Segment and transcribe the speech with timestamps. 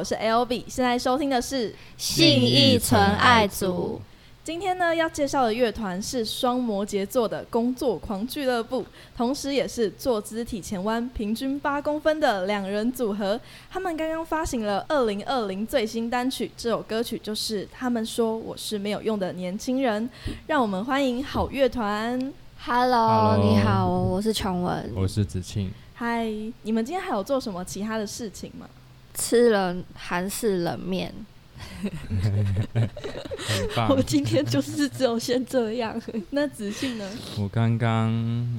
[0.00, 4.00] 好，我是 L B，现在收听的是信义纯爱组。
[4.42, 13.38] 今天呢，要介绍的乐团是双摩羯座的工作狂俱乐部，同时也是坐姿体前弯平均八公分的两人组合。
[13.70, 20.08] 他们刚刚发行了二零二零最新单曲，这首歌曲就是他们说我是没有用的年轻人。
[20.46, 22.32] 让我们欢迎好乐团。
[22.64, 24.90] Hello，Hello 你好，我是琼文。
[24.96, 26.24] 我是子庆，嗨，
[26.62, 28.66] 你们今天还有做什么其他的事情吗？
[29.20, 31.14] 吃了韩式冷面。
[33.90, 36.00] 我今天就是只有先这样。
[36.30, 37.10] 那子信呢？
[37.38, 38.10] 我刚刚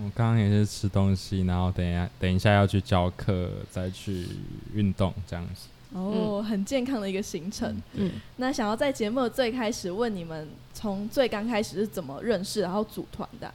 [0.04, 4.28] 我刚刚也是吃东西，然后等一下等一下要去教课，再去
[4.74, 5.68] 运动这样子。
[5.94, 7.76] 哦，很健康的一个行程。
[7.94, 13.54] 嗯，那想要在节目的最开始问你们，从最刚开始是怎么认识，然后组团的啊？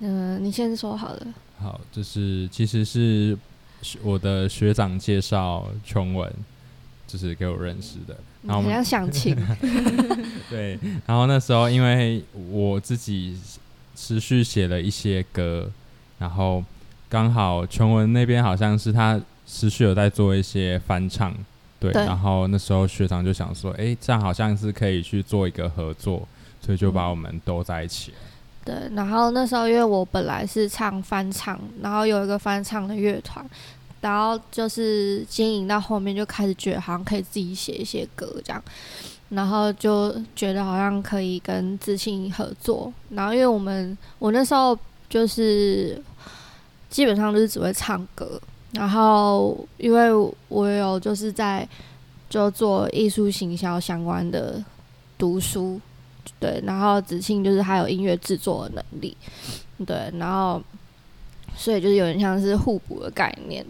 [0.00, 1.26] 嗯、你先说好了。
[1.58, 3.38] 好，就是其实是学
[4.02, 6.32] 我的学长介绍琼文，
[7.06, 8.16] 就是给我认识的。
[8.42, 9.36] 然后我们要相亲。
[10.48, 13.38] 对，然后那时候因为我自己
[13.94, 15.70] 持续写了一些歌，
[16.18, 16.64] 然后
[17.08, 21.34] 刚好琼文那边好像是他持续有在做一些翻唱，
[21.78, 26.26] 对，对然后那时候学长就想说，哎，这样好像是可以去做一个合作，
[26.60, 28.16] 所以就把我们都在一起了。
[28.64, 33.44] 对，然后那时候因为我本来是唱翻唱，然后有一个翻唱的乐团，
[34.00, 38.62] 然后就是经营到后面就开始觉得好像可以自己写一些歌这样，
[39.30, 46.00] 然后就觉得好像可以跟自信合作，然后因为我们我那时候就是
[46.90, 48.40] 基本上就是只会唱歌，
[48.72, 50.10] 然后因为
[50.48, 51.66] 我有就是在
[52.28, 54.62] 就做艺术行销相关的
[55.16, 55.80] 读书，
[56.38, 59.16] 对，然后子庆就是还有音乐制作的能力，
[59.84, 60.62] 对，然后
[61.56, 63.66] 所以就是有点像是互补的概念，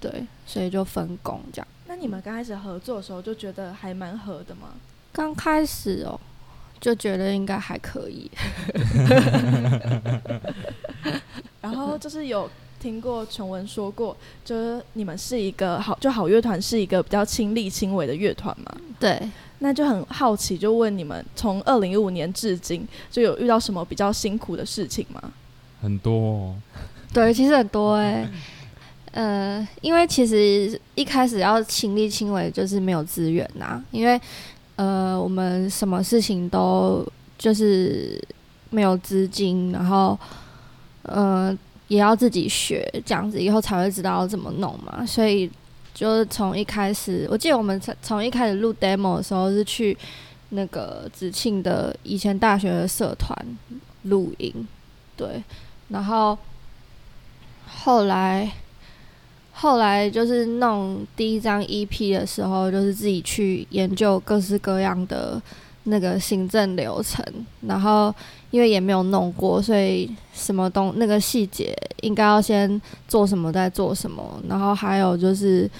[0.00, 1.66] 对，所以就分工这样。
[1.86, 4.74] 那你们刚开始合作的时候就觉得还蛮合的吗？
[5.12, 6.20] 刚开始哦，
[6.80, 8.30] 就觉得应该还可以，
[11.62, 18.76] 然后就是有听过琼文说过，就是你们是一个好就好乐团是一个比较亲力亲为的乐团嘛。
[19.00, 25.22] 对，那就很好奇，就问你们从二零一五年至今，就有遇到什么比较辛苦的事情吗？
[25.80, 26.54] 很多、哦，
[27.12, 28.28] 对，其实很多哎、
[29.12, 34.20] 呃，因为其实一开始要亲力亲为，就是没有资源呐、因为
[34.76, 37.06] 呃，我们什么事情都
[37.38, 38.22] 就是
[38.70, 40.18] 没有资金，然后
[41.02, 41.56] 呃
[41.88, 45.50] 也要自己学，这样子以后才会知道怎么弄嘛，所以
[45.96, 49.96] 就是从一开始，我记得我们从从一开始录 demo 的时候是去
[50.50, 53.34] 那个子庆的以前大学的社团
[54.02, 54.52] 录音，
[55.16, 55.42] 对，
[55.88, 56.36] 然后
[57.66, 58.52] 后来
[59.54, 65.40] 后来就是弄第一张 EP 的时候，就是自己去研究各式各样的
[65.84, 67.24] 那个行政流程，
[67.62, 68.14] 然后
[68.50, 75.70] 因为也没有弄过，所以什么东那个细节应该要先做什么再做什么，然后还有就是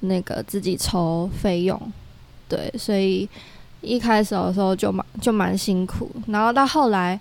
[0.00, 1.80] 那个自己筹费用，
[2.48, 3.28] 对，所以
[3.80, 7.18] 一开始的时候就蛮就蛮辛苦，然后到后来，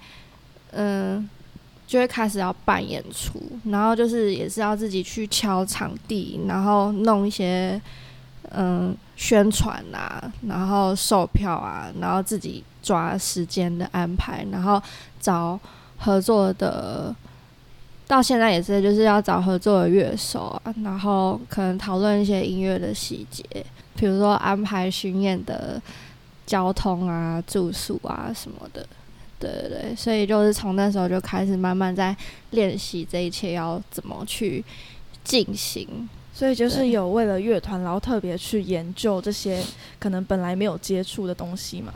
[0.72, 1.30] 嗯。
[1.90, 7.82] 就会开始要办演出，然后就是也是要自己去敲场地，然后弄一些
[8.52, 14.82] 嗯宣传啊，然后售票啊，然后自己抓时间的安排，然后
[15.20, 15.60] 找
[15.98, 17.16] 合作的，
[18.08, 23.44] 到现在也是就是要找合作的乐手啊，然后可能讨论一些音乐的细节，
[23.96, 25.82] 比如说安排巡演的
[26.46, 28.86] 交通啊、住宿啊什么的。
[29.40, 32.14] 对对对，所以就是从那时候就开始慢慢在
[32.50, 34.62] 练习这一切要怎么去
[35.24, 36.10] 进行。
[36.34, 39.64] 所以就是有为了乐团，然后特别去研究这些
[39.98, 41.94] 可能本来没有接触的东西嘛。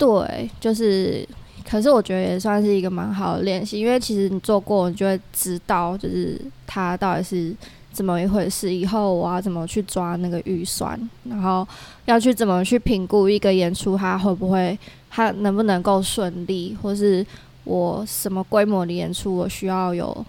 [0.00, 1.28] 对，就是，
[1.68, 7.54] 可是我觉得也算是一个蛮好的练习，因为其实你做过，你就会知道，就是它到底是
[7.92, 8.72] 怎么一回事。
[8.74, 11.68] 以后我要怎么去抓那个预算，然后
[12.06, 14.78] 要去怎么去评估一个演出，它会不会，
[15.10, 17.24] 它能不能够顺利，或是
[17.64, 20.24] 我什么规模的演出，我需要有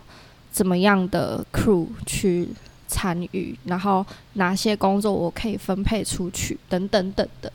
[0.52, 2.50] 怎么样的 crew 去
[2.90, 7.50] 参与，然后哪些工作我可以分配出去，等等等的。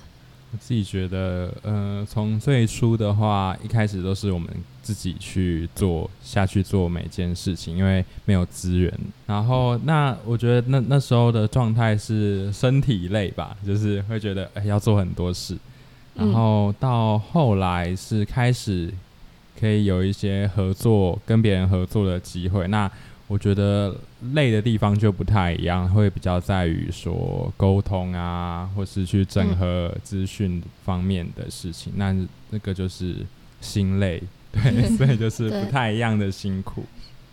[0.57, 4.49] 我自己觉得，呃，从最初的话，一开始都是我们
[4.81, 8.91] 自己去做下去做每件事情，因为没有资源。
[9.27, 15.59] 然后，那我觉得那那时候的状态是身体累吧，就是会觉得哎、要做很多事。
[16.15, 18.91] 然嗯后到后来是开始
[19.61, 22.67] 可以有一些合作跟别人合作的机会。
[22.69, 22.91] 那
[23.29, 23.95] 我觉得
[24.35, 31.93] 累的地方就不太一样，会比较在于说沟通啊，或是去整合资讯方面的事情。
[31.97, 32.15] 那
[32.51, 33.17] 那个就是
[33.61, 36.85] 心累， 对，所以就是不太一样的辛苦。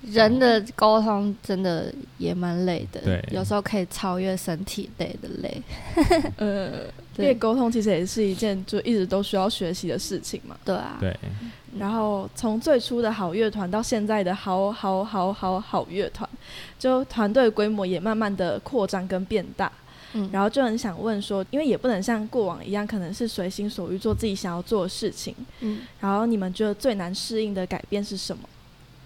[0.01, 5.61] 人的沟通真的也蛮累的，对，有时候可以超越身体累的累。
[6.35, 6.81] 呃，
[7.17, 10.57] 因为沟通其实也是一件就一直都需要学习的事情嘛。
[10.65, 11.15] 对啊，对。
[11.77, 16.29] 然后从最初的好乐团到现在的好好好好好乐团，
[16.77, 19.71] 就团队规模也慢慢的扩张跟变大。
[20.13, 25.35] 嗯，然后就很想问说，因为也不能像过往一样，可能是随心所欲做自己想要做的事情。
[25.61, 28.43] 嗯，然后你们觉得最难适应的改变是什么？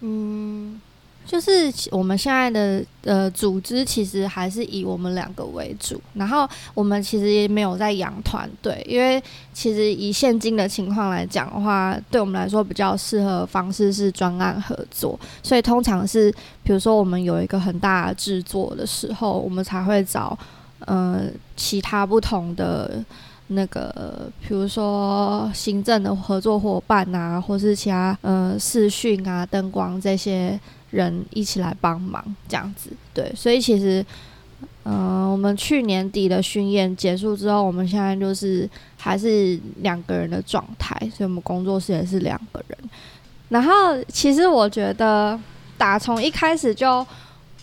[0.00, 0.80] 嗯。
[1.28, 9.22] 就是我们现在的呃组织其实还是以我们两个为主，然后我们其实也没有在养团队，因为
[9.52, 16.32] 其实以现今的情况来讲的话，对我们来说比较适合方式是专案合作，所以通常是
[16.62, 20.36] 比如说我们有一个很大的制作的时候，我们才会找
[20.86, 23.04] 呃其他不同的
[23.48, 30.58] 那个，比如说行政的合作伙伴啊，或是其他呃视讯啊、灯光这些。
[30.90, 34.04] 人一起来帮忙，这样子对，所以其实，
[34.84, 42.78] 嗯，我们去年底的巡演结束之后，我们现在就是还是两个人的状态，所以我们工作室也是两个人。
[43.50, 45.38] 然后，其实我觉得
[45.76, 47.06] 打从一开始就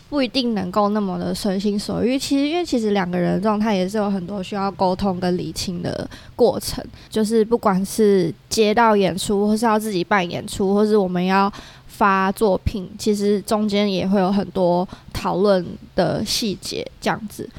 [0.08, 2.20] 不一定能够那么的随心所欲。
[2.20, 11.52] 其实，因为其实两个人状态也是有很多需要沟通跟理清的过程，就是不管是接到演出，或是要自己办演出，或是我们要。
[11.98, 15.66] 发作品其实中间也会有很多讨论
[15.96, 17.50] 的细节这样子，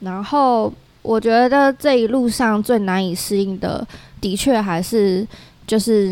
[0.00, 3.86] 然后我觉得这一路上最难以适应的，
[4.20, 5.26] 的确还是
[5.66, 6.08] 就是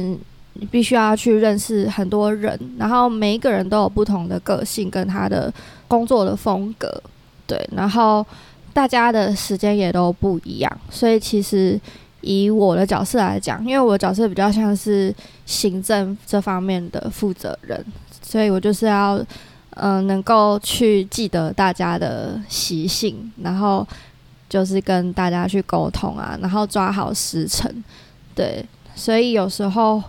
[0.55, 5.53] 你必须要去认识很多人，然后每一个人都有不同的个性跟他的
[5.89, 7.03] 工作的风格，
[7.47, 8.25] 对，然后
[8.73, 11.81] 大家的时间也都不一样，所以其实。
[12.23, 15.15] 以我的角色来讲，因为我的角色比较像是
[15.45, 17.85] 行政这方面的负责人，
[18.23, 19.21] 所以我就是要，
[19.71, 23.87] 嗯，能够去记得大家的习性，然后
[24.49, 27.85] 就是跟大家去沟通啊，然后抓好时辰，
[28.35, 28.65] 对，
[28.95, 30.03] 所以有时候，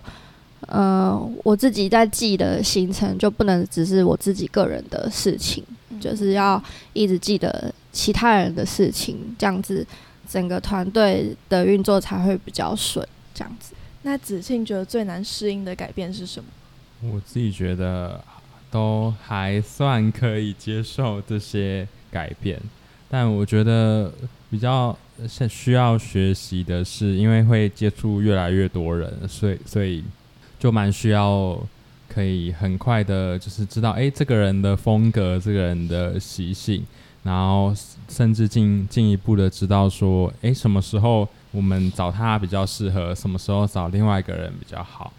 [0.67, 5.63] 嗯，我自己在记的行程就不能只是我自己个人的事情，
[5.99, 6.61] 就是要
[6.93, 9.85] 一直记得其他人的事情，这样子。
[10.29, 13.73] 整个团队的运作才会比较顺，这样子。
[14.03, 16.49] 那子庆觉得最难适应的改变是什么？
[17.11, 18.21] 我自己觉得
[18.71, 22.59] 都还算可以接受这些改变，
[23.09, 24.11] 但我觉得
[24.49, 24.97] 比较
[25.49, 30.03] 需要学习的是，因为会接触越来越多人，所以所以
[30.57, 31.57] 就蛮需要
[32.07, 36.83] 可以很快的，就是知道哎，这个人的风格，这个人的习性。
[37.23, 37.73] 然后
[38.09, 45.13] 甚至进进一步的知道说，哎，什么时候我们找他比较适合，什么时候找另外一个人比较好，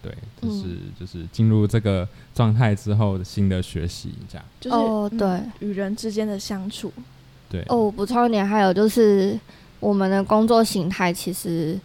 [0.00, 4.44] 对，就是就是进入这个状态之后的新的学习，这样。
[4.60, 6.92] 就是对与人之间的相处。
[7.50, 7.64] 对。
[7.68, 9.36] 哦，补充一点，还有就是
[9.80, 11.76] 我们的工作形态其实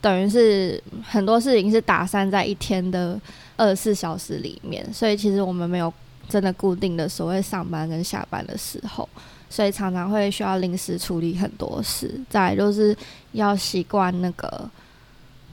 [0.00, 3.20] 等于是很多事情是打散在一天的
[3.56, 5.92] 二十四小时里面，所以其实我们没有。
[6.28, 9.08] 真的固定的所谓上班跟下班的时候，
[9.48, 12.20] 所以常常会需要临时处理很多事。
[12.28, 12.96] 再就是
[13.32, 14.68] 要习惯那个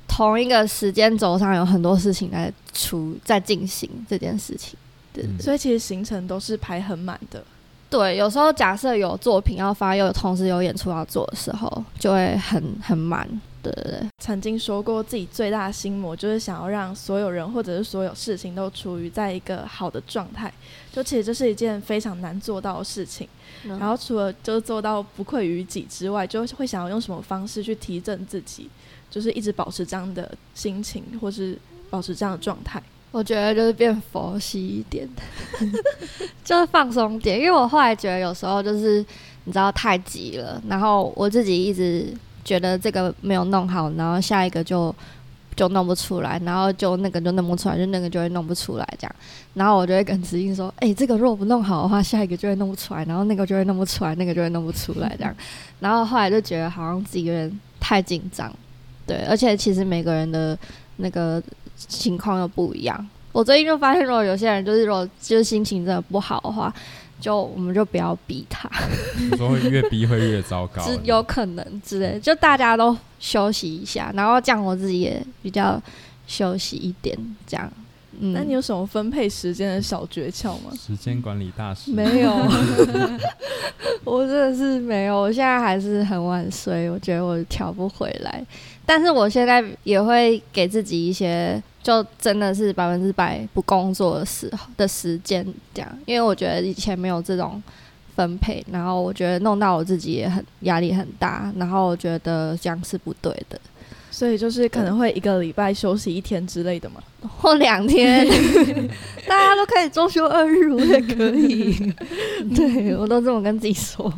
[0.08, 4.78] 同一个时间轴上有很多事情在出在进行这件事情。
[5.14, 7.44] 对，所以其实行程都是排很满的。
[7.90, 13.30] 对，有时候假设有作品要发，又有同时有演出要做的时候，就会很很满。
[13.64, 20.54] 对对对，曾经说过自己最大的心魔就是想要让所有人或者是所有事情都处于在一个好的状态，
[20.92, 23.28] 就其实这是一件非常难做到的事情。
[23.64, 28.70] 然后除了就是做到不愧于己之外，就会想要用什么方式去提振自己，
[29.10, 31.58] 就是一直保持这样的心情，或是
[31.90, 32.84] 保持这样的状态。
[33.12, 35.08] 我觉得就是变佛系一点，
[36.44, 37.40] 就是放松点。
[37.40, 39.06] 因为我后来觉得有时候就是
[39.46, 42.14] 你知道太急了，然后我自己一直。
[42.44, 44.94] 觉得这个没有弄好，然后下一个就
[45.56, 49.16] 就弄不出来，然后就那个就弄不出来，就那个就会弄不出来这样。
[49.54, 55.36] 然后我就会跟子英说：“哎，这个如果不弄好的话，下一个就会弄不出来，然后那个就会弄不出来，那个就会弄不出来这样。”
[55.80, 58.52] 然后后来就觉得好像自己有点太紧张，
[59.06, 60.58] 对，而且其实每个人的
[60.98, 61.42] 那个
[61.78, 63.08] 情况又不一样。
[63.32, 66.74] 我最近就发现，如果有些人就是如果就是心情真的不好的话。
[67.24, 68.70] 就我们就不要逼他，
[69.18, 72.20] 你说越逼会越糟糕， 有可能之类。
[72.20, 75.82] 就大家都休息一下，然后这样我自己也比较
[76.28, 77.72] 休息一点，这样。
[78.20, 80.74] 嗯，那你有什么分配时间的小诀窍吗？
[80.78, 82.30] 时间管理大师没有？
[84.04, 88.46] 我真的是没有，我现在还是很晚睡，我觉得我调不回来。
[88.86, 97.62] 但是我现在也会给自己一些，就真的是百分之百不工作的时候的时间，这样，因为我觉得以前没有这种
[98.16, 103.60] 分配，然后我觉得弄到我自己也很压力很大，然后我觉得这样是不对的。
[104.10, 107.02] 所以就是可能会一个礼拜休息一天之类的嘛，
[107.40, 108.24] 或两天，
[109.28, 111.92] 大家都可以周休二日，我也可以。
[112.56, 114.14] 对我都这么跟自己说。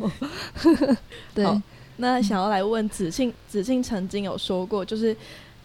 [1.33, 1.47] 对，
[1.95, 5.15] 那想要来问子庆，子庆曾经有说过，就是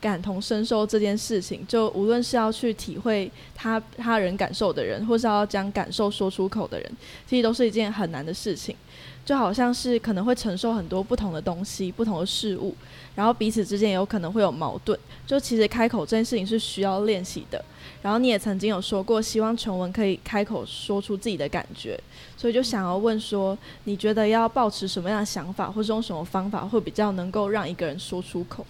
[0.00, 6.92] 感同身受这件事情，就无论是要去体会他他人感受的人，或是要将感受说出口的人，
[7.28, 8.74] 其实都是一件很难的事情。
[9.22, 12.74] 就好像是可能会承受很多不同的东西、不同的事物，
[13.14, 14.98] 然后彼此之间有可能会有矛盾。
[15.26, 17.62] 就其实开口这件事情是需要练习的。
[18.02, 22.00] 然后你也曾经有说过，希望纯文可以开口说出自己的感觉，
[22.36, 28.66] 所以就想要问说，你觉得要保持什么样的想法，或是用什么方法会比较能够让一个人说出口？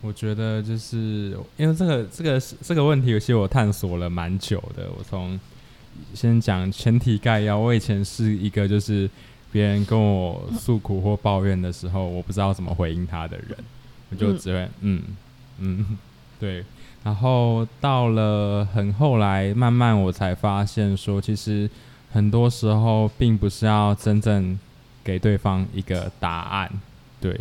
[0.00, 4.88] 我觉得就是因为这个这个这个问题，有些我探索了蛮久的。
[4.96, 5.38] 我从
[6.14, 9.08] 先讲前提概要，我以前是一个就是。
[9.52, 13.58] 别人跟我诉苦或抱怨的时候，我不知道怎么回应他的人，
[14.08, 15.02] 我就只会嗯
[15.58, 15.98] 嗯
[16.38, 16.64] 对。
[17.02, 21.68] 然后到了很后来，慢慢我才发现说，其实
[22.12, 24.56] 很多时候并不是要真正
[25.02, 26.70] 给对方一个答案，
[27.20, 27.36] 对。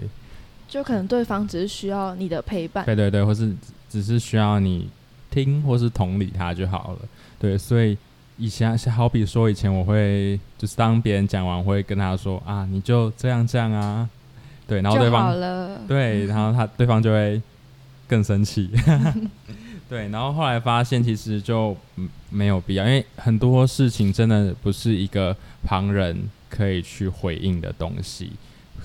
[0.69, 3.53] 就可能对方只是需要你的陪伴，对对对，或是
[3.89, 4.89] 只是需要你
[5.31, 6.99] 听或是同理他就好了，
[7.39, 7.97] 对，所以。
[8.41, 14.09] 以前好比说，以前我会就是当别人讲完，会跟他说啊，你就这样这样啊，
[14.65, 15.35] 对，然后对方
[15.85, 17.41] 对，然后他对方就会
[18.07, 18.69] 更生气，
[19.89, 21.75] 对，然后后来发现其实就
[22.29, 25.35] 没有必要，因为很多事情真的不是一个
[25.65, 28.31] 旁人可以去回应的东西，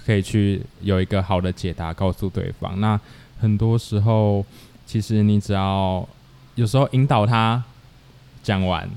[0.04, 2.80] 可以去有一个好的解答告诉对方。
[2.80, 2.98] 那
[3.40, 4.44] 很多时候，
[4.86, 6.06] 其实你只要
[6.54, 7.62] 有时候引导他
[8.42, 8.88] 讲完。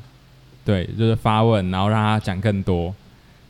[0.65, 2.93] 对，就是发问，然后让他讲更多，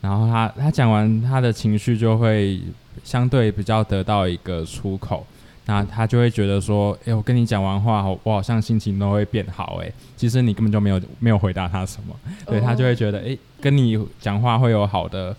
[0.00, 2.60] 然后他他讲完，他的情绪就会
[3.02, 5.26] 相对比较得到一个出口，
[5.66, 12.14] 那他就会觉得说，哎，我跟你讲完话，我好像心情都会变好，哎，其实你根本就没有没有回答他什么，
[12.46, 15.34] 对他就会觉得，哎，跟你讲话会有好的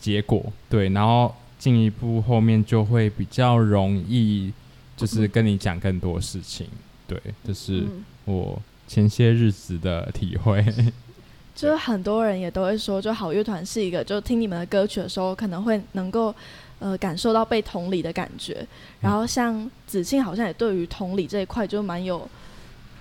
[0.00, 1.32] 结果，对，然后
[1.64, 4.52] 进一步后面就会比较容易，
[4.98, 6.66] 就是跟你讲更多事情，
[7.08, 7.84] 对，这是
[8.26, 10.62] 我前些日子的体会。
[11.56, 16.34] 就是很多人也都会说，就好乐团是一个，就听你们的歌曲的时候，可能会能够
[16.80, 18.66] 呃感受到被同理的感觉。
[19.00, 22.28] 然后像子庆好像也对于同理这一块就蛮有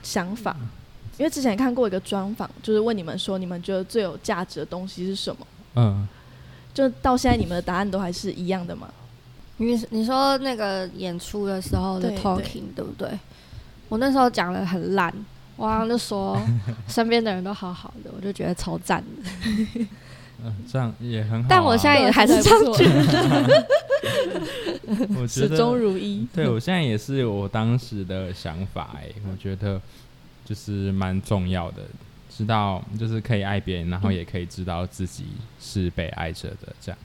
[0.04, 0.56] 想法，
[1.18, 5.48] 因为之前看过一个专访，就是问你们说，你们觉得最有价值的东西是什么？
[5.76, 6.08] 嗯，
[6.74, 8.90] 就到现在你们的答案都还是一样的吗？
[9.58, 13.08] 你你说那个演出的时候的 talking 对不对？
[13.90, 15.14] 我那时候讲的很烂。
[15.56, 16.36] 我好像就说
[16.88, 19.30] 身边的人都好好的，我就觉得超赞的。
[20.44, 21.48] 嗯，这样也很好。
[21.48, 23.68] 但我现在也还是这样 觉得。
[25.16, 26.28] 我始终如一。
[26.34, 29.80] 对我现在也是我当时的想法哎，我觉得
[30.44, 31.84] 就是蛮重要的，
[32.36, 35.26] 知道就是可以爱别人，然后也可以知道自己
[35.60, 36.98] 是被爱着的这样。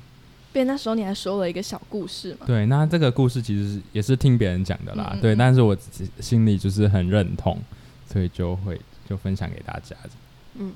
[0.53, 2.47] 对那时候你还说了一个小故事嘛？
[2.47, 5.17] 对，那这个故事其实是也是听别人讲的啦。
[5.21, 7.59] 对，但是我自己心里就是很认同。
[8.11, 9.95] 所以就会就分享给大家。
[10.55, 10.73] 嗯，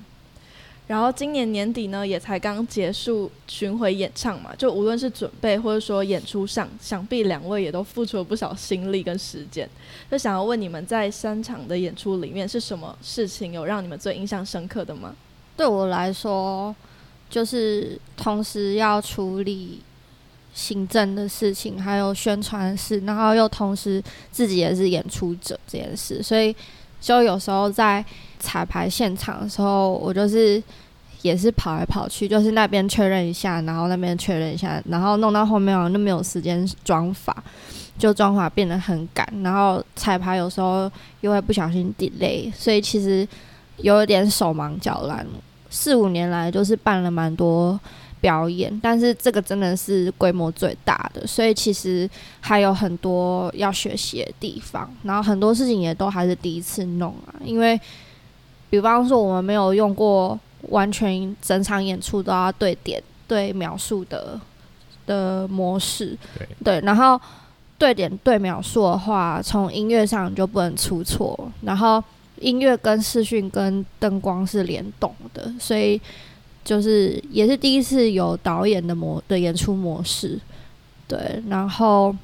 [0.88, 9.66] 然后今年年底呢，也才刚结束巡回演唱嘛，就无论是准备或者说演出上，想必两位也都付出了不少心力跟时间。
[10.10, 15.14] 就想要问你们，在三场的演出里面，是什么事情有让你们最印象深刻的吗？
[15.56, 16.74] 对我来说，
[17.30, 19.80] 就是同时要处理
[20.52, 26.54] 行政的事情，还有宣传事，然后又同时自己也是演出者这件事，所以。
[27.02, 28.02] 就有时候在
[28.38, 30.62] 彩排现场的时候，我就是
[31.22, 37.36] 也是跑来跑去，就是那边确认一下，然后那边确认一下，然后弄到后面好像就没有时间装法，
[37.98, 40.90] 就装法变得很赶，然后彩排有时候
[41.20, 43.26] 又会不小心 delay，所以其实
[43.78, 45.26] 有一点手忙脚乱。
[45.68, 47.78] 四五年来就是办了蛮多。
[48.22, 52.08] 表演，但是这个真的是规模最大的，所以其实
[52.40, 57.34] 还有很多要学习的地方，然后很多事情也都还是第一次弄啊。
[57.44, 57.78] 因为，
[58.70, 60.38] 比方说我们没有用过
[60.68, 64.40] 完全整场演出都要对点对描述的
[65.04, 66.16] 的模式，
[66.62, 67.20] 对，然后
[67.76, 72.02] 对点对描述的话，从音乐上就不能出错，然后
[72.36, 76.00] 音乐跟视讯跟灯光是联动的，所以
[76.64, 80.38] 就是也是第一次有导演的模的演出模式，
[81.08, 82.14] 对，然后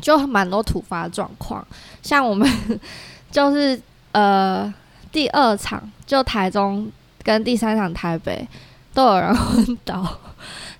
[0.00, 1.66] 就蛮多突发状况，
[2.02, 2.48] 像我们
[3.30, 3.80] 就是
[4.12, 4.72] 呃
[5.10, 6.90] 第二场就台中
[7.22, 8.46] 跟第三场台北
[8.94, 10.18] 都有人昏倒，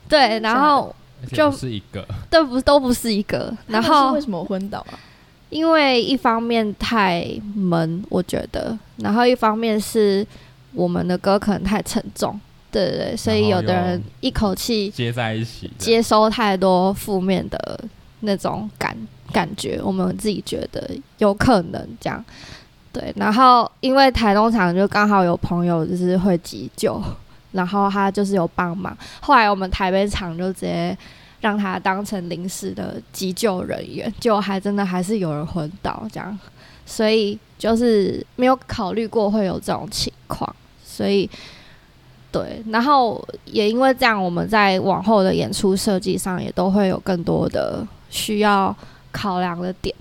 [0.08, 0.94] 对，然后
[1.32, 4.98] 就不是一个，都不都不是一个，然后为什么昏倒啊？
[5.50, 10.26] 因为一方面太闷，我觉得，然后一方面是
[10.74, 12.38] 我们的歌可能太沉重，
[12.70, 17.80] 对对对，所以有的人一口气接在一起，接收太多负面的
[18.20, 18.96] 那种感
[19.32, 22.24] 感觉，我们自己觉得有可能这样。
[22.92, 27.00] 对，然后因为台东厂就刚好有朋友就是会急救，
[27.52, 28.96] 然后他就是有帮忙。
[29.20, 30.96] 后来我们台北厂就直接
[31.40, 36.36] 让他当成临时的急救人员，结果还真的还是有人昏倒这样，
[36.86, 41.28] 所以就是没有考虑过会有这种情况，所以
[42.30, 48.74] 对，然后也因为这样，我们在往后的演出设计上也都会有更多的需要
[49.10, 49.94] 考量的点。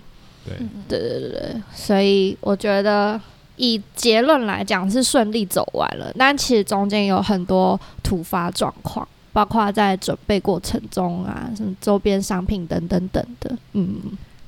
[0.45, 0.57] 对，
[0.87, 3.19] 对对对对，所以我觉得
[3.55, 13.95] 以结论来讲是顺利走完了，但其实中间有很多突发状况，包括在准备过程中啊，什么周边商品等等等的，嗯，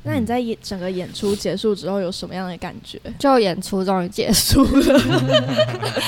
[0.09, 2.99] 那你在演整个演出结束之后有什么样的感觉？
[3.19, 4.99] 就演出终于结束了，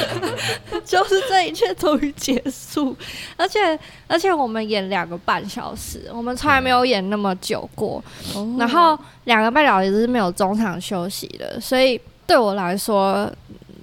[0.84, 2.98] 就是这一切终于结束，
[3.38, 8.04] 而且而且我们演两个半小时，我们从来没有演那么久过，
[8.34, 8.56] 哦。
[8.58, 13.32] 然后两个半小时是没有中场休息的，所以对我来说，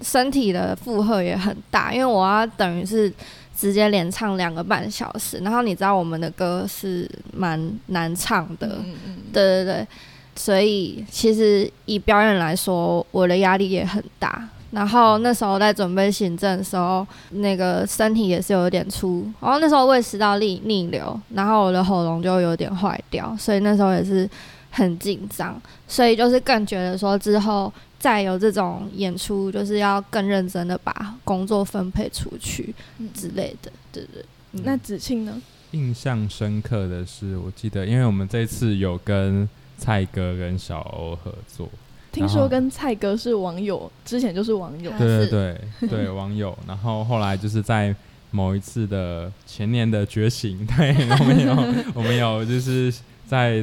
[0.02, 3.12] 身体的负荷也很大，因为我要等于是
[3.58, 9.86] 直接连唱两个半小时，然后你知道我们的歌是蛮难唱的，嗯嗯对对对，
[10.36, 14.48] 所以其实以表演来说，我的压力也很大。
[14.70, 24.28] 然后那时候在准备行政的时候，那个身体也是有点粗，然后那时候胃食道逆逆流，然后我的喉咙就有点坏掉，所以那时候也是
[24.70, 34.24] 很紧张，所以就是更觉得说之后再有这种演出，就是要更认真的把工作分配出去嗯之类的，对对。
[34.52, 35.40] 嗯那子庆呢？
[35.72, 41.68] 印象深刻的是，我记得，因为我们这次有跟蔡哥跟小欧合作，
[42.10, 44.90] 听说跟蔡哥是网友，之前就是网友。
[44.92, 47.94] 对对对对，网友，然后后来就是在
[48.30, 52.90] 某一次的前年的觉醒，对 我们有我们有就是
[53.26, 53.62] 在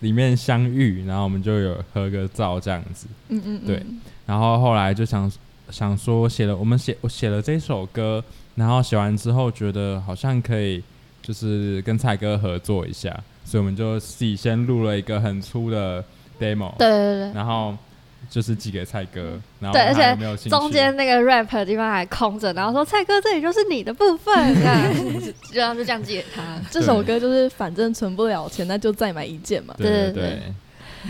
[0.00, 3.66] 里面相遇，然后我们就有合个照这样子，嗯嗯，嗯。
[3.66, 3.82] 对。
[4.26, 5.30] 然后后来就想
[5.70, 8.22] 想说写了，我们写我写了这首歌，
[8.54, 10.82] 然后写完之后觉得好像可以
[11.22, 13.08] 就是跟蔡哥合作一下，
[13.44, 16.04] 所以我们就自己先录了一个很粗的
[16.38, 17.32] demo，对对对。
[17.32, 17.76] 然后
[18.28, 19.94] 就是寄给蔡哥，然后对而
[20.36, 26.60] 且中间那个 rap 的地方还空着，然后说蔡哥这里就是你的部分，这样 就这样就这样寄给他。
[26.70, 29.74] 这首歌就是反正存不了钱，那就再买一件嘛。
[29.78, 30.42] 对对对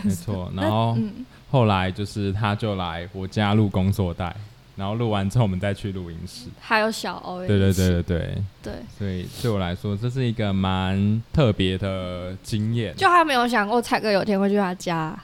[0.03, 0.53] 没错。
[0.55, 4.33] 然后嗯，后来就是他就来我家录工作带，
[4.77, 6.47] 然后录完之后我们再去录音室。
[6.61, 12.95] 还有小欧也对对对对对，对，所以对我来说这是一个蛮特别的经验。
[12.95, 15.19] 就他没有想过蔡哥有一天会去他家。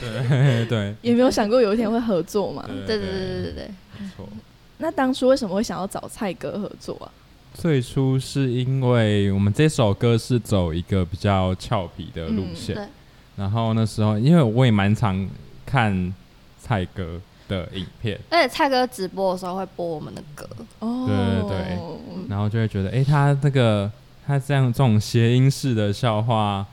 [0.00, 2.64] 对 对也没有想过有一天会合作嘛。
[2.86, 4.28] 对对对对对对，没错。
[4.78, 7.08] 那当初为什么会想要找蔡哥合作啊？
[7.54, 12.84] 最初是因为我们这首歌是走一个比较俏皮的路嗯线，对
[13.36, 15.28] 然后那时候因为我也蛮常
[15.64, 16.12] 看
[16.60, 20.48] 蔡哥的影片，而且蔡哥直播的时候会播我们的歌，
[20.80, 21.78] 哦，对对对
[22.28, 23.88] 然后就会觉得，哎、他这个
[24.26, 26.66] 他这样这种谐音式的笑话，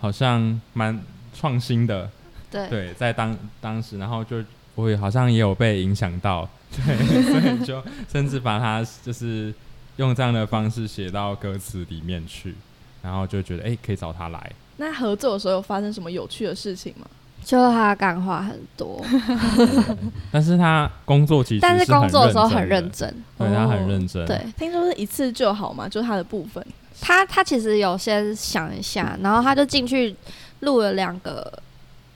[0.00, 1.00] 好像蛮
[1.32, 2.10] 创新的。
[2.54, 4.42] 对对，在当当时，然后就
[4.74, 9.52] 我也好像也有被影响到， 对，所以就甚至把它就是
[9.96, 12.54] 用这样的方式写到歌词里面去，
[13.02, 14.52] 然后就觉得，哎、可以找他来。
[14.76, 17.06] 那合作的时候有发生什么有趣的事情吗？
[17.44, 19.04] 就他感话很多，
[20.32, 23.14] 但是他工作其实但是工作的时候很认认真。
[23.36, 26.64] 对他很哦认真，对听说是一次就好嘛，就是他的部分。
[27.02, 30.16] 他，他其实有先想一下，然后他就进去
[30.60, 31.52] 录了两个，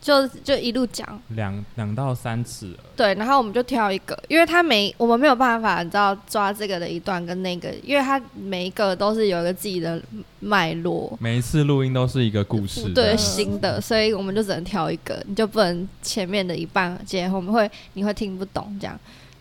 [0.08, 10.00] 就就一路讲，两两到三次，对，然后我们就挑一个，因为他每我们没有办法，你知道抓这个的一段跟那个，因为他每一个都是有一个自己的
[10.40, 18.98] 脉络，每一次录音都是一个故事，对新的，所以我们就只能挑一个，你就不能前面的一半接，我们会你会听不懂这样，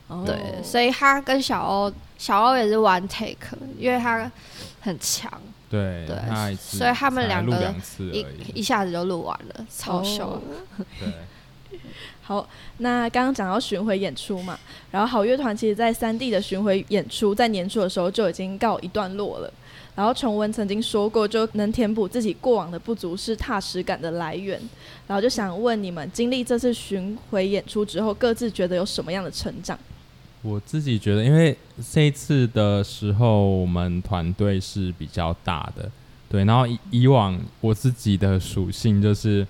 [0.10, 0.24] 哦。
[0.26, 4.30] 对，所以他跟小欧，小欧也是 one take，因为他
[4.82, 5.32] 很强，
[5.70, 7.74] 对，对他一次所以他们两个
[8.12, 8.26] 一，
[8.56, 10.26] 一下子就录完了，超秀。
[10.26, 10.42] 哦
[11.00, 11.80] 对，
[12.22, 14.58] 好，那刚刚讲到巡回演出嘛，
[14.92, 19.54] 然后好乐团其实在三地的巡回演出，在年初的时候就已经告一段落了。
[19.96, 24.62] 然后崇文曾经说过，就能填补自己过往的不足是踏实感的来源。
[25.08, 29.78] 然后就想问你们，经历这次巡回演出之后，各自觉得有什么样的成长？
[30.48, 31.56] 我自己觉得，因为
[31.92, 35.92] 这一次的时候，我们团队是比较大的，
[36.30, 36.46] 对。
[36.46, 39.46] 然后以以往我自己的属性就是，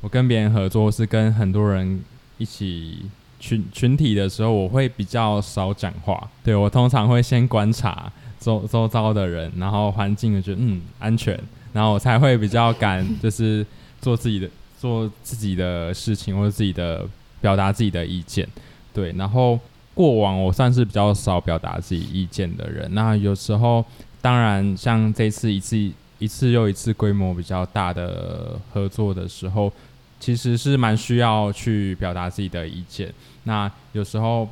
[0.00, 2.00] 我跟别人合作是跟很多人
[2.38, 3.06] 一起
[3.40, 6.30] 群群体的时候，我会比较少讲话。
[6.44, 8.12] 对我通常会先观察。
[8.38, 11.36] 周周遭的人，然后环境，我觉得嗯安全，
[11.72, 13.66] 然后我才会比较敢， 就是
[14.00, 17.04] 做自己的做自己的事情，或者自己的
[17.40, 18.46] 表达自己的意见。
[18.92, 19.58] 对，然后
[19.96, 22.88] 过往我算是比较少表达自己意见的人。
[22.94, 23.84] 那有时候，
[24.20, 25.76] 当然像这次一次
[26.20, 29.72] 一次又一次规模比较大的合作的时候，
[30.20, 33.12] 其实是蛮需要去表达自己的意见。
[33.42, 34.48] 那有时候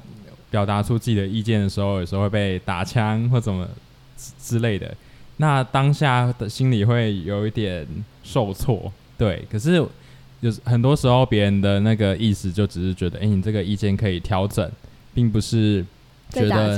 [0.50, 3.68] 表达出自己的意见的时候，有时候会被打枪或怎么。
[4.38, 4.94] 之类的，
[5.38, 7.86] 那当下的心里会有一点
[8.22, 9.44] 受挫，对。
[9.50, 14.70] 可是有很多时候，别人的那个意思就只是觉得，哎，你这个意见可以调整，
[15.14, 15.84] 并不是
[16.30, 16.76] 觉得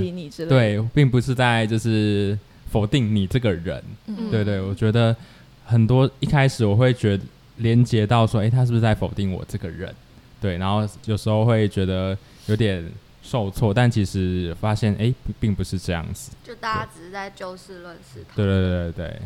[0.49, 2.39] 对，并不是在就是
[2.71, 3.83] 否定你这个人。
[4.31, 5.17] 对对，我觉得
[5.65, 7.25] 很多一开始我会觉得
[7.57, 9.95] 连接到说，哎，他是不是在否定我这个人？
[10.41, 12.89] 对，然后有时候会觉得有点。
[13.29, 16.31] 受挫，但其实发现哎，并不是这样子。
[16.45, 18.25] 就大家只是在就事论事。
[18.37, 19.21] 对对对对对，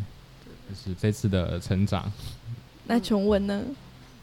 [0.70, 2.11] 就是这次的成长。
[2.87, 3.62] 那琼文呢？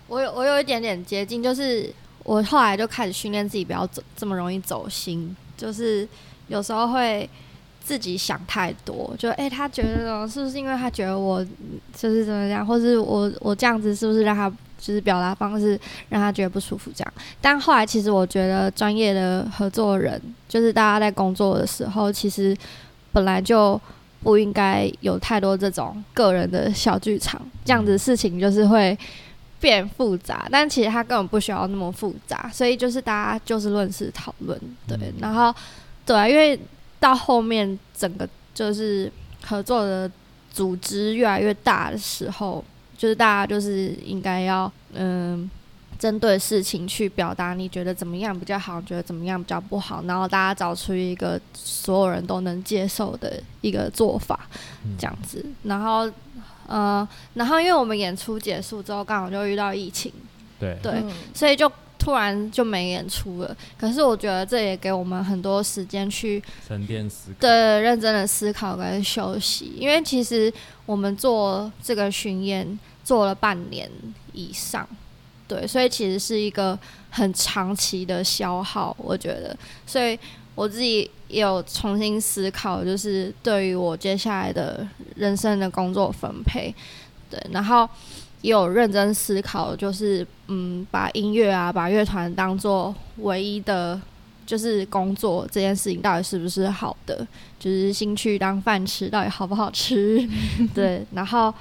[0.07, 1.93] 我有我有一点点接近，就是
[2.27, 5.35] 我后来就开始训练自己，不要走这么容易走心。
[5.57, 6.07] 就是
[6.49, 7.27] 有时候会
[7.83, 11.43] 自己想太多，就哎，他觉得是不是因为他觉得我
[11.95, 14.51] 就是怎么样，或是我我这样子是不是让他。
[14.79, 15.71] 就是表达方式
[16.07, 17.13] 让他觉得不舒服，这样。
[17.41, 22.55] 但后来其实我觉得专业的合作人，就是大家在工作的时候，其实
[23.11, 23.81] 本来就
[24.21, 28.95] 不应该有太多这种个人的小剧场，这样子事情就是会
[29.59, 30.47] 变复杂。
[30.51, 34.97] 但其实他根本不需要那么复杂，所以就是大家就事论事讨论，对。
[35.19, 35.53] 然后
[36.05, 36.59] 对啊，因为
[36.99, 39.11] 到后面整个就是
[39.43, 40.09] 合作的
[40.51, 42.63] 组织越来越大的时候。
[42.97, 45.47] 就是大家就是应该要嗯，
[45.99, 54.49] 针对事情去表达你觉得怎么样比较好，觉得怎么样比较不好，然后大家找出一个所有人都能接受的一个做法，
[54.97, 55.45] 这样子。
[55.61, 56.11] 然后
[56.67, 60.11] 呃，然后因为我们演出结束之后，刚好就遇到疫情，
[60.59, 61.03] 对对，
[61.33, 63.57] 所以就突然就没演出了。
[63.79, 69.73] 可是我觉得这也给我们很多时间去沉淀思考，对，认真的思考跟休息。
[69.77, 70.53] 因为其实
[70.85, 72.77] 我们做这个巡演。
[73.07, 73.89] 做了半年
[74.33, 74.85] 以上，
[75.47, 76.77] 对，所以其实是一个
[77.09, 79.57] 很长期的消耗，我觉得。
[79.85, 80.19] 所以
[80.57, 86.73] 我自己也有重新思考，就是对于我接下来的人生的工作分配，
[87.29, 87.87] 对，然后
[88.41, 94.01] 也有认真思考，就是嗯，把音乐啊，把乐团当做唯一的，
[94.47, 97.27] 就是工作这件事情到底是不是好的，
[97.59, 100.27] 就是兴趣当饭吃，到底好不好吃？
[100.73, 101.53] 对，然后。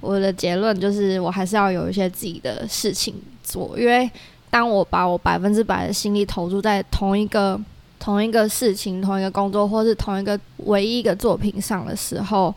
[0.00, 4.08] 我的结论就是，我还是要有一些自己的事情做，因为
[4.48, 7.60] 当我把我百分之百的心力投入在同一个
[8.08, 12.54] 同一个事情、同一个工作，或是同一个唯一一个作品上的时候，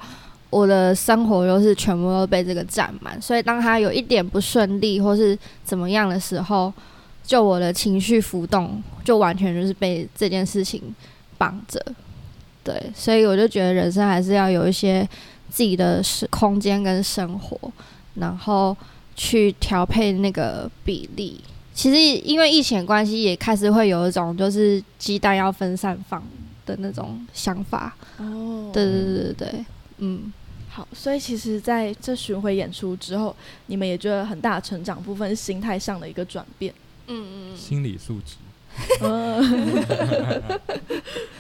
[0.50, 3.22] 我的生活又是全部都被这个占满。
[3.22, 6.72] 所以，当他有一点不顺利或是怎么样的时候，
[7.26, 10.82] 就我的情绪浮动，就完全就是被这件事情
[11.38, 11.86] 绑着。
[12.64, 15.06] 对，所以我就觉得人生还是要有一些。
[15.50, 17.60] 自己的空间跟生活，
[18.14, 18.74] 然后
[19.18, 21.42] 去调配那个比例。
[21.82, 26.24] 其实因为疫情关系，也开始会有一种就是鸡蛋要分散放
[26.64, 27.96] 的那种想法。
[28.18, 29.66] 哦，对对对对对，
[29.98, 30.32] 嗯，
[30.70, 30.88] 好。
[30.94, 36.72] 所以其实在这巡回演出之后，你们也觉得很大的成长部分是心态上的一个转变。
[37.08, 38.36] 嗯嗯，心理素质。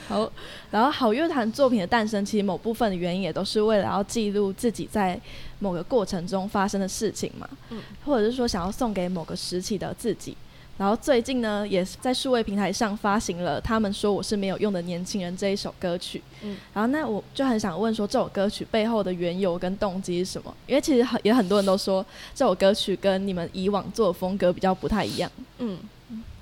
[0.08, 0.32] 好，
[0.70, 5.20] 然后好乐团作品的诞生，其实某部分的原因也都是为了要记录自己在
[5.60, 10.36] 某个过程中发生的事情嘛，嗯，或者是说想要送给某个时期的自己。
[10.78, 16.22] 然后最近呢，也是在数位平台上发行了《他们说我是没有用的年轻人》这一首歌曲。
[16.42, 20.52] 嗯，然后那我就很想问说，这首歌曲背后的缘由跟动机是什么？
[20.66, 25.32] 因为其实很也很多人都说这首歌曲跟你们以往做的风格比较不太一样。
[25.60, 25.78] 嗯。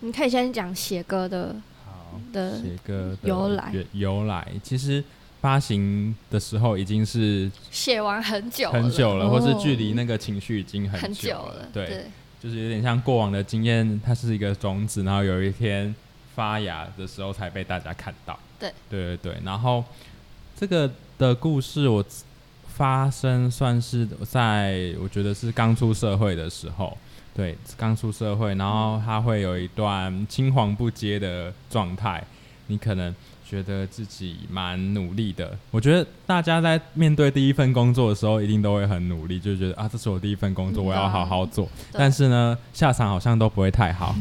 [0.01, 4.47] 你可以先讲写歌的，好的写歌的由来由来。
[4.63, 5.03] 其实
[5.41, 11.67] 发行的时候已经是写完很久很久了，或是距离那个情绪已经很久了。
[11.73, 12.05] 对，
[12.41, 15.93] 就是有点像过往的经验，它是一个种子，然后有一天
[16.35, 18.37] 发芽的时候才被大家看到。
[18.59, 19.37] 对，对对对。
[19.43, 19.83] 然后
[20.57, 22.03] 这个的故事我
[22.67, 26.97] 发生算是在我觉得是刚出社会的时候，
[27.39, 32.21] 对，刚出社会，然后他会有一段青黄不接的状态，
[32.67, 33.15] 你可能。
[33.49, 41.67] 觉得自己蛮努力的，我觉得大家在面对第一份工作的时候，一定都会很努力，就觉得啊，这是我第一份工作，我要好好做。
[41.91, 44.13] 但是呢，下场好像都不会太好，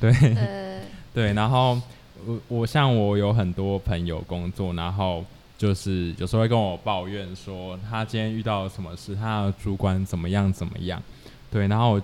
[0.00, 0.12] 对
[1.12, 1.32] 对。
[1.32, 1.76] 然后
[2.24, 5.24] 我我像我有很多朋友工作，然后
[5.58, 11.02] 就是有时候会跟我抱怨说，他今天遇到了什么事，他的主管怎么样怎么样。
[11.56, 12.02] 对，然后我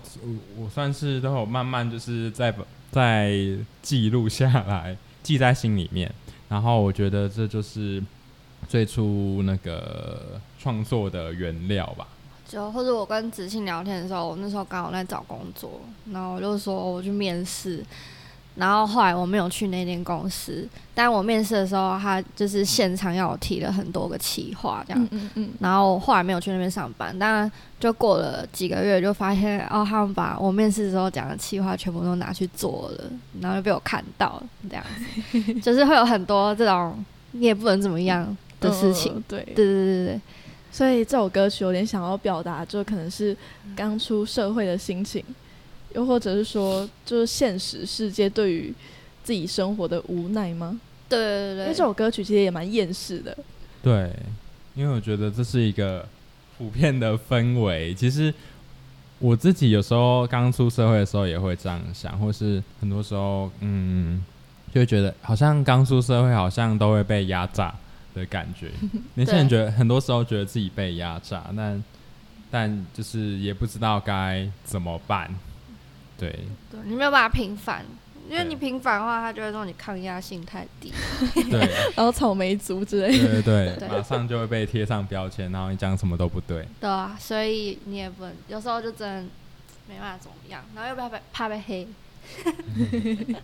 [0.56, 2.50] 我算是都有慢慢就是在
[2.90, 3.36] 在
[3.82, 6.10] 记录下来，记在心里面。
[6.48, 8.02] 然后我觉得这就是
[8.66, 12.08] 最初那个创作的原料吧。
[12.48, 17.84] 就或者我跟子庆聊天的时候，我那时候刚好在找工作，然后我就说我去面试。
[18.54, 25.08] 然后后来我没有去那间公司，但我面试的时候，他就是现场要我提了很多个企划这样。
[25.10, 33.10] 嗯嗯然后后来没有去那边上班，当然就过了几个月，就发现哦，他们把我面试的时候讲的企划全部都拿去做了，
[33.40, 34.84] 然后就被我看到了这样
[35.32, 35.54] 子。
[35.60, 39.22] 就是会有很多这种你也不能怎么样的事情。
[39.26, 40.20] 对对对对对。
[40.70, 43.36] 所以这首歌曲有点想要表达，就可能是
[43.76, 45.22] 刚出社会的心情。
[45.94, 48.72] 又或者是说，就是现实世界对于
[49.22, 50.80] 自己生活的无奈吗？
[51.08, 53.36] 对对对，因为这首歌曲其实也蛮厌世的。
[53.82, 54.14] 对，
[54.74, 56.08] 因为我觉得这是一个
[56.56, 57.94] 普遍的氛围。
[57.94, 58.32] 其实
[59.18, 64.24] 我自己有时候刚出社会的时候也会这样想，或是很多时候，嗯，
[64.72, 67.74] 就会觉得好像刚出社会好像都会被压榨
[68.14, 68.70] 的感觉。
[69.14, 71.84] 年轻人觉得很多时候觉得自己被压榨，但
[72.50, 75.32] 但就是也不知道该怎么办。
[76.22, 76.30] 对，
[76.70, 77.84] 对你没有办法平反，
[78.30, 80.92] 因为你平反的话，他就会说你抗压性太低，
[81.50, 81.58] 对，
[81.96, 89.28] 然后草莓族之类，对对对，马上就会被贴上标签，然后你讲什么都不对，对啊，所以你也不能，有时候就真
[89.88, 91.88] 没办法怎么样，然后又不要被怕被黑。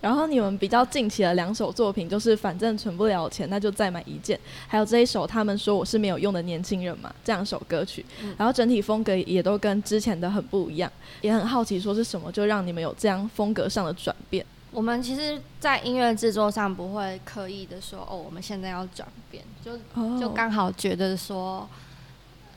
[0.00, 4.40] 然后你们比较近期的两首作品，就是反正存不了钱，那就再买一件。
[4.66, 8.04] 还有这一首，他们说我是没有用的年轻人嘛，这样首歌曲。
[8.38, 14.44] 然后整体风格也都跟之前的很不一样，也很好奇说是什么就让你们有这样风格上的转变。
[14.70, 19.76] 我们其实，在音乐制作上不会刻意的说哦，我们现在要转变，就
[20.18, 21.68] 就刚好觉得说，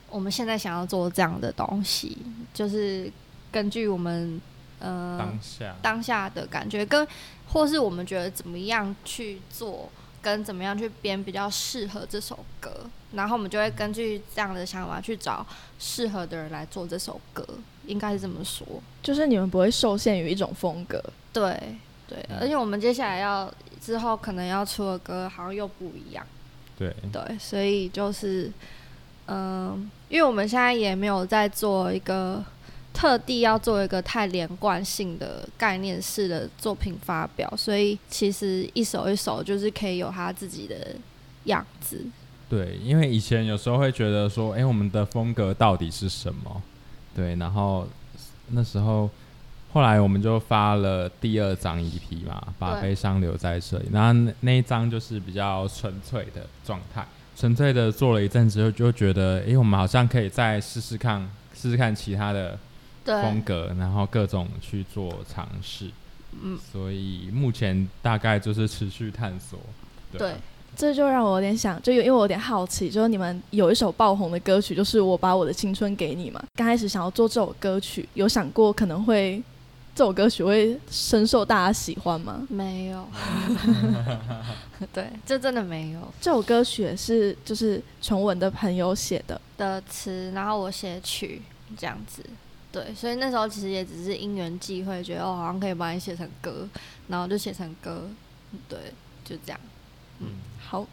[0.08, 2.16] 我们现在想要做这样的东西，
[2.54, 3.12] 就是
[3.52, 4.40] 根据我们。
[4.84, 7.06] 呃，当下当下的感觉，跟
[7.48, 9.88] 或是我们觉得怎么样去做，
[10.20, 12.70] 跟怎么样去编比较适合这首歌，
[13.12, 15.46] 然后我们就会根据这样的想法去找
[15.78, 17.46] 适合的人来做这首歌，
[17.86, 18.66] 应该是这么说。
[19.02, 21.58] 就是你们不会受限于一种风格，对
[22.06, 26.26] 对，而且我们接下来要之后可能要出的歌好像又不一样，
[26.76, 28.52] 对对，所以就是
[29.28, 32.44] 嗯，因为我们现在也没有在做一个。
[32.94, 40.94] 特地要做一个太连贯性的概念式的作品发表，所以其实一首一首就是可以有他自己的
[41.44, 42.06] 样子。
[42.48, 46.62] 对，因为以前有时候会觉得说，哎，我们的风格到底是什么？
[47.14, 47.86] 对，然后
[48.50, 49.10] 那时候
[49.72, 53.86] 后来我们就发了第二张 EP 嘛，把悲伤留在这里。
[53.92, 57.04] 然后那一张就是比较纯粹的状态，
[57.36, 62.56] 纯粹的做了一阵之后，就觉得，哎，我们好像可以再试试看，试试看其他的。
[63.04, 65.90] 风格，然后各种去做尝试，
[66.42, 69.58] 嗯，所以目前大概就是持续探索。
[70.16, 70.34] 对，
[70.76, 76.42] 这就让我有点想，就因为我有点好奇，就是你们有一首爆红的歌曲，就是我把我的青春给你嘛。
[76.54, 79.42] 刚开始想要做这首歌曲，有想过可能会
[79.94, 82.46] 这首歌曲会深受大家喜欢吗？
[82.48, 83.08] 没有，
[84.92, 86.00] 对，这真的没有。
[86.20, 91.42] 这首歌曲也是就是崇文的朋友写的的词，然后我写曲，
[91.76, 92.24] 这样子。
[92.74, 96.68] 对，所以那时候其实也只是因缘际会，觉得哦，好像可以把你写成歌，
[97.06, 98.08] 然后就写成歌，
[98.68, 98.92] 对，
[99.24, 99.60] 就这样。
[100.18, 100.26] 嗯，
[100.58, 100.84] 好。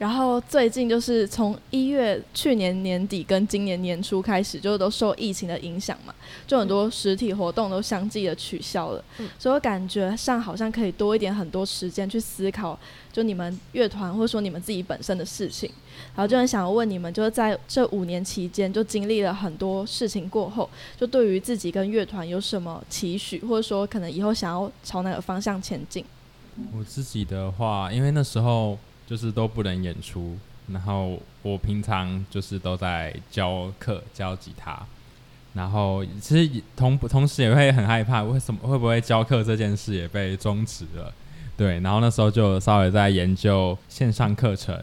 [0.00, 6.14] 然后最近就是从一月去年年底跟今年年初开始，就都受疫情的影响嘛，
[6.46, 9.04] 就很多实体活动都相继的取消了。
[9.18, 12.78] 嗯，所以我感觉上好像可以多一点很多时间去思考，
[13.12, 15.70] 就你们乐团或者说你们自己本身的事情。
[16.16, 20.66] 然后就很想要问你们，就是在这五年期间，就经历了很多事情过后，
[20.98, 26.02] 就对于自己跟乐团有什么期许，或者说可能以后想要朝哪个方向前进？
[26.74, 28.78] 我自己的话，因为那时候。
[29.10, 34.86] 就是都不能演出，然后我平常就是都在教课教吉他，
[35.52, 41.12] 然后其实也同同时也会很害怕，为什么会不会教课这件事也被终止了？
[41.56, 44.80] 对，然后那时候就稍微在研究线上课程，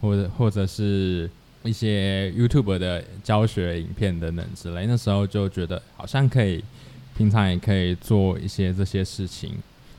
[0.00, 1.28] 或者或者是
[1.64, 4.86] 一些 YouTube 的教学影片等等之类。
[4.86, 6.62] 那时候就觉得好像可以，
[7.16, 9.56] 平常也可以做一些这些事情，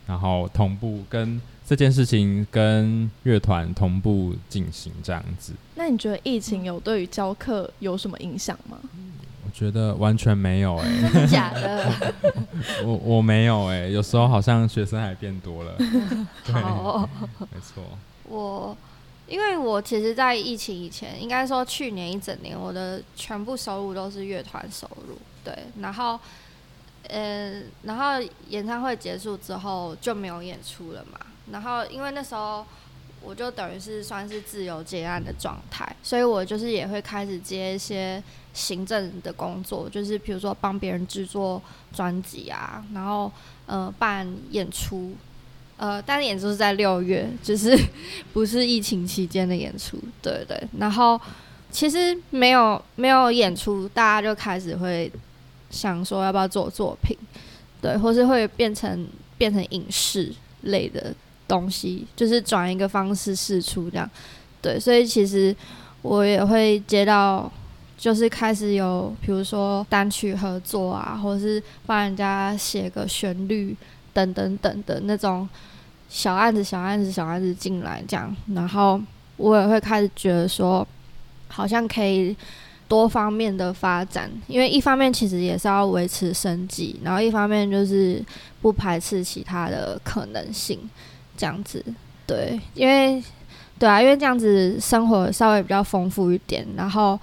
[0.07, 5.53] 然后同步跟这件事情跟乐团同步进行这样子。
[5.75, 8.77] 那你觉得疫情有对于教课有什么影响吗？
[9.43, 10.87] 我觉得完全没有哎、
[11.27, 12.13] 假的？
[12.85, 15.75] 我我没有哎、有时候好像学生还变多了。
[16.45, 17.83] 对，好，没错。
[18.25, 18.75] 我
[19.27, 26.19] 因为我其实，在疫情以前，应该说去年一整年，我的全部收入都是乐团收入，对，然后。
[27.07, 31.19] 呃，然后演唱会结束之后就没有演出了嘛。
[31.51, 32.65] 然后因为那时候
[33.21, 38.21] 我就等于是算是自由接案的状态，所以我就是也会开始接一些
[38.53, 41.61] 行政的工作，就是比如说帮别人制作
[41.93, 43.31] 专辑啊，然后
[43.65, 45.13] 呃办演出，
[45.77, 47.75] 呃，但是演出是在六月，就是
[48.31, 50.61] 不是疫情期间的演出，对对。
[50.77, 51.19] 然后
[51.71, 55.11] 其实没有没有演出，大家就开始会
[55.71, 57.17] 想说要不要做作品，
[57.81, 60.31] 对，或是会变成变成影视
[60.61, 61.13] 类的
[61.47, 64.09] 东西，就是转一个方式试出这样，
[64.61, 64.79] 对。
[64.79, 65.55] 所以其实
[66.01, 67.51] 我也会接到。
[67.97, 73.75] 就是开始有，比如说单曲合作啊，或者是帮人家写个旋律
[74.11, 75.47] 等等等的那种
[76.09, 79.01] 小案子、小案子、小案子进来这样，然后
[79.37, 80.85] 我也会开始觉得说，
[81.47, 82.35] 好像可以
[82.89, 88.21] 多方面的发展，因为一方面其实也是要维持生计，然后一方面就是
[88.61, 90.77] 不排斥其他的可能性，
[91.37, 91.83] 这样子，
[92.27, 93.23] 对，因为
[93.77, 97.19] 对啊，因为这样子生活稍微比较丰富一点，然后。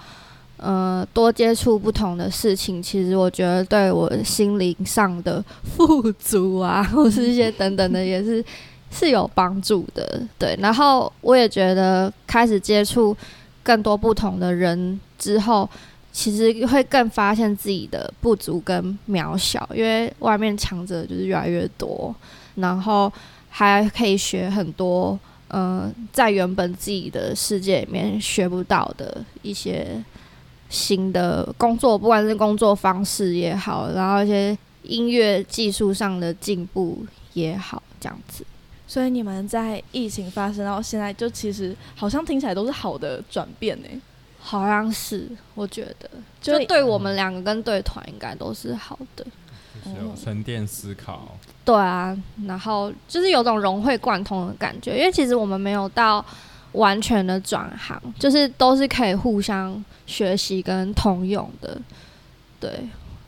[0.59, 8.44] 呃，多接触不同的事情，其实我觉得对我心灵上的富足啊， 或是一些等等的，也是
[8.88, 10.22] 是有帮助的。
[10.38, 13.16] 对，然后我也觉得开始接触
[13.64, 15.68] 更多不同的人之后，
[16.12, 22.14] 其实会更发现自己的不足跟渺小，因为外面强者就是越来越多，
[22.55, 23.12] 然后
[23.53, 25.17] 还可以学很多，
[25.51, 30.03] 嗯、在原本自己的世界里面学不到的一些。
[30.73, 38.43] 新的工作，不管是工作方式也好，然后一些音乐技术上的进步也好，这样子。
[38.88, 43.88] 所以你们在疫情发生到现在，就其实好像听起来都是好的转变呢。
[44.41, 46.09] 好像是，我觉得，
[46.41, 49.27] 就就对我们两个跟对团应该都是好的。
[49.74, 56.24] 就是有沉淀思考，对啊，然后就是有种融会贯通的感觉，因为其实我们没有到
[56.72, 61.80] 完全的转行，就是都是可以互相学习跟通用的，
[62.61, 62.70] 对。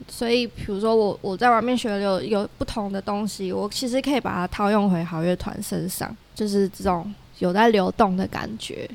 [0.06, 8.88] 所以，比如说我我在外面学了有有不同的东西，我其实可以把它套用回好乐团身上，就是这种有在流动的感觉。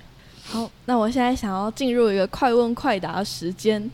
[0.46, 3.90] 好，那我现在想要进入一个快问快答的时间。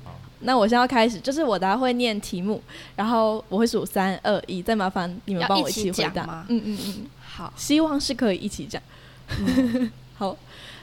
[0.45, 2.61] 那我现在要开始，就是我等下会念题目，
[2.95, 8.81] 然后我会数三二一，再麻烦你们帮我一起起回答嗯嗯嗯，好，希望是可以一起讲。
[10.15, 10.37] 好，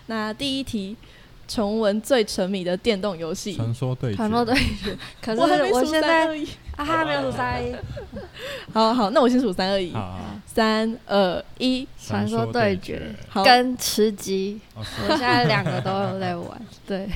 [0.06, 0.96] 那第一题，
[1.48, 3.54] 重文最沉迷的电动游戏。
[3.54, 4.98] 传说对决，传说对决。
[5.22, 6.48] 可是我还没数三我现在二一。
[6.76, 7.74] 啊，还没有数三一。
[8.72, 9.92] 好好，那我先数三二一
[10.46, 11.86] 三二一。
[12.02, 16.60] 传说对决好，跟吃鸡，我现在两个都有在玩。
[16.86, 17.08] 对，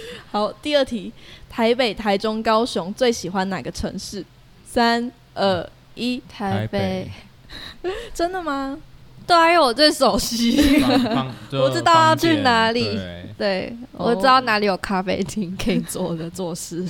[0.30, 1.12] 好，第二题，
[1.48, 4.24] 台北、台中、高雄最喜欢哪个城市？
[4.64, 7.10] 三二一，台北。
[8.14, 8.78] 真的吗？
[9.26, 10.82] 对啊，因为我最熟悉。
[11.52, 12.98] 我知道要去哪里
[13.38, 16.84] 对我知道哪里有咖啡厅可以坐的做事。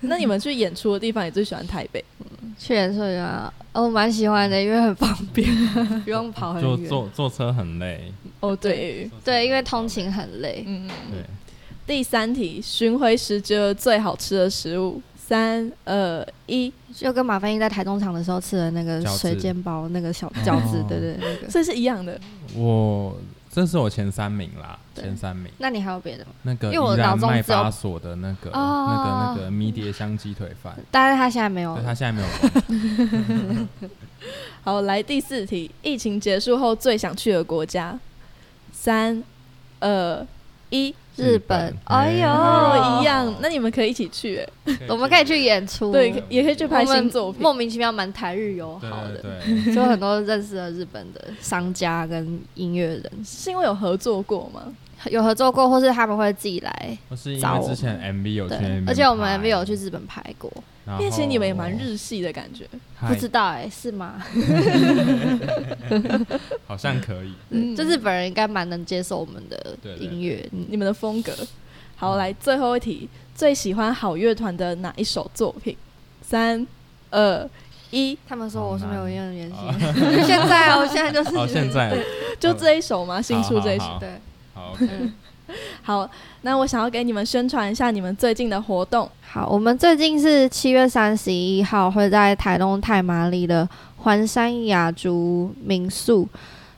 [0.00, 2.04] 那你们去演出的地方也最喜欢台北？
[2.58, 5.48] 去演出啊，哦我蛮喜欢的，因为很方便，
[6.04, 6.88] 不用跑很就远。
[6.88, 10.64] 坐坐车很累，哦，对，对，因为通勤很累。
[10.66, 10.88] 嗯。
[11.10, 11.22] 对，
[11.86, 15.00] 第三题，巡回时觉得最好吃的食物？
[15.16, 21.48] 三二一，就跟马飞英在台中场的时候吃的那个水煎包，那个小饺子，哦对对，那个。
[21.50, 22.20] 这是一样的。
[22.54, 23.16] 我
[23.50, 25.50] 这是我前三名啦，前三名。
[25.58, 26.30] 那你还有别的吗？
[26.42, 31.76] 那个因为我脑中只有麦巴索的那个、哦那个那个迷迭香鸡腿饭，但是他现在没有。
[31.82, 33.68] 他现在没有了。
[34.62, 37.98] 好，来第四题，疫情结束后最想去的国家？
[38.72, 39.20] 三
[39.80, 40.24] 二
[40.70, 43.34] 一，日本，哎呦，哦，一样。
[43.40, 47.40] 那你们可以一起去，哎我们可以去演出，对，也可以去拍新作品。
[47.40, 54.62] 莫名其妙蛮台日友好的，就很多认识了日本的商家跟音乐人，是因为有合作过吗？
[55.10, 56.98] 有合作过，或是他们会自己来。
[57.08, 58.54] 或是因为之前 MV 有去
[58.86, 60.50] 而且我们 MV 有去，日本拍过，
[60.84, 62.66] 然因为其实你们也后蛮日系的感觉。
[63.06, 64.14] 不知道哎、是吗？
[66.66, 67.32] 好像可以。
[67.50, 70.46] 嗯就日本人应该蛮能接受我们的音乐。
[70.52, 71.32] 嗯你们的风格。
[71.96, 75.74] 好，来最后一题，最喜欢好乐团的哪一首作品？
[76.20, 76.66] 三、
[77.10, 77.48] 二、
[77.90, 79.80] 一，他们说我是没有用原好型，
[80.26, 81.96] 现在啊，我现在就是哦，现在
[82.38, 83.22] 就这一首吗？
[83.22, 83.96] 新出这一首。
[83.98, 84.10] 对，
[85.82, 86.10] 好，
[86.42, 89.08] 那我想要给你们宣传一下你们最近的活动。
[89.20, 96.28] 好，我们最近是七月三十一号会在台东太麻里的环山雅竹民宿。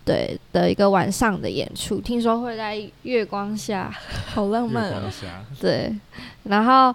[0.04, 3.94] 对的一个晚上的演出，听说会在月光下，
[4.26, 4.94] 好浪漫哦！
[4.94, 5.26] 月光下，
[5.60, 5.94] 对，
[6.44, 6.94] 然后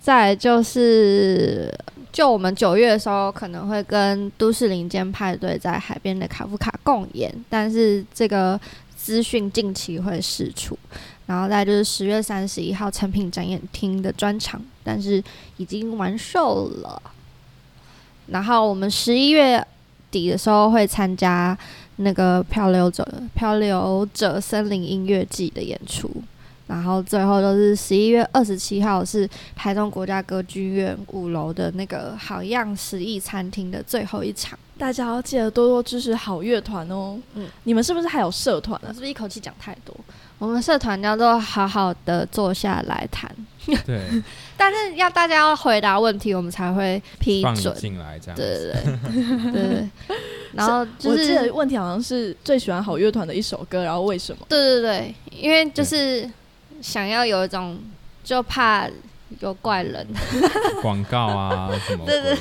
[0.00, 1.70] 再就是，
[2.10, 8.58] 就我们九月的时候可能会跟都市林间派对在海边的卡夫卡共演，但是这个
[9.04, 10.78] 资讯近期会释出。
[11.26, 15.22] 然后再就是十月三十一号成品展演厅的专场，但是
[15.58, 17.02] 已经完售了。
[18.28, 19.62] 然后我们十一月
[20.10, 21.56] 底的时候会参加
[21.96, 26.10] 那个漂流者漂流者森林音乐季的演出。
[26.66, 34.58] 然后最后就是十一月二十七号是台中国家歌剧院五楼的那个好样十亿餐厅的最后一场。
[34.84, 37.18] 大家要记得多多支持好乐团哦。
[37.36, 38.92] 嗯你们是不是还有社团啊是？
[38.92, 39.96] 不是一口气讲太多？
[40.38, 43.34] 我们社团叫做好好的坐下来谈，
[43.86, 43.98] 对，
[44.58, 47.74] 但是要大家要回答问题，我们才会批准。
[47.76, 48.76] 进来这样对子。
[49.06, 50.16] 对对对对，
[50.52, 54.44] 然后就我记是得问题好像是最喜欢好乐团的一首歌，然后为什么？
[54.50, 56.30] 对对对，因为就是
[56.82, 57.78] 想要有一种，
[58.22, 58.86] 就怕
[59.40, 60.06] 有怪人，
[60.82, 62.36] 广告啊什么对对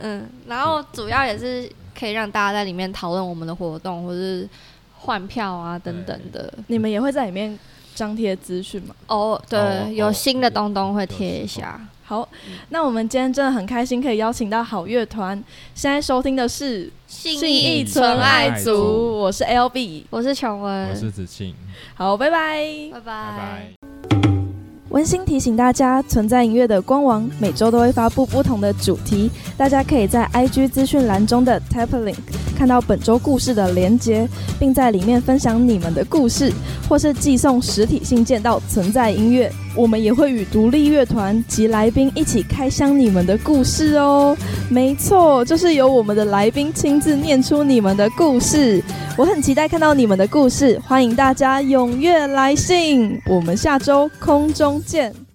[0.00, 4.48] 嗯，然后主要也是可以让大家在里面讨论我们的活动，或是
[4.98, 6.52] 换票啊等等的。
[6.66, 7.58] 你们也会在里面
[7.94, 8.94] 张贴资讯吗？
[9.06, 11.80] 哦，对，有新的有东东会贴一下。
[12.02, 12.28] 好，
[12.70, 15.40] 那我们今天真的很开心，可以邀请到好乐团。
[15.76, 20.04] 现在收听的是信信义纯纯爱爱族，族我是 L B。
[20.10, 21.54] 我是琼文，我是子庆，
[21.94, 22.64] 好，拜拜。
[22.92, 23.72] 拜拜
[24.10, 24.39] 拜。
[24.90, 32.16] 温馨提醒大家，存在音乐的官网每周都会发布不同的主题，大家可以在 IG 资讯栏中的 Tap Link
[32.56, 34.28] 看到本周故事的连接，
[34.58, 36.52] 并在里面分享你们的故事，
[36.88, 39.50] 或是寄送实体信件到存在音乐。
[39.74, 44.36] 我们也会与独立乐团及来宾一起开箱你们的故事哦。
[44.68, 48.82] 没错，就是由我们的来宾亲自念出你们的故事。
[49.16, 53.20] 我很期待看到你们的故事，欢迎大家踊跃来信。
[53.26, 55.29] 我们下周空中见。